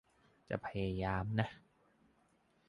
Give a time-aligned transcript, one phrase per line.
[0.49, 1.47] จะพยายามนะ